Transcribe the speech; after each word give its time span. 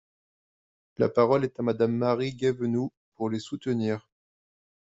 La 0.97 1.09
parole 1.09 1.43
est 1.43 1.59
à 1.59 1.61
Madame 1.61 1.95
Marie 1.95 2.33
Guévenoux, 2.33 2.91
pour 3.13 3.29
les 3.29 3.37
soutenir. 3.37 4.09